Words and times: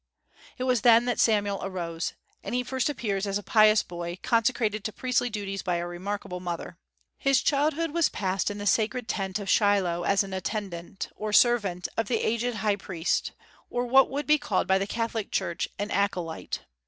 It 0.57 0.63
was 0.63 0.81
then 0.81 1.05
that 1.05 1.19
Samuel 1.19 1.59
arose, 1.61 2.13
and 2.43 2.55
he 2.55 2.63
first 2.63 2.89
appears 2.89 3.27
as 3.27 3.37
a 3.37 3.43
pious 3.43 3.83
boy, 3.83 4.17
consecrated 4.23 4.83
to 4.83 4.91
priestly 4.91 5.29
duties 5.29 5.61
by 5.61 5.75
a 5.75 5.85
remarkable 5.85 6.39
mother. 6.39 6.79
His 7.19 7.39
childhood 7.39 7.91
was 7.91 8.09
passed 8.09 8.49
in 8.49 8.57
the 8.57 8.65
sacred 8.65 9.07
tent 9.07 9.37
of 9.37 9.47
Shiloh, 9.47 10.01
as 10.01 10.23
an 10.23 10.33
attendant, 10.33 11.09
or 11.15 11.31
servant, 11.31 11.87
of 11.97 12.07
the 12.07 12.23
aged 12.25 12.55
high 12.55 12.77
priest, 12.77 13.33
or 13.69 13.85
what 13.85 14.09
would 14.09 14.25
be 14.25 14.39
called 14.39 14.65
by 14.65 14.79
the 14.79 14.87
Catholic 14.87 15.29
Church 15.29 15.67
an 15.77 15.91
acolyte. 15.91 16.61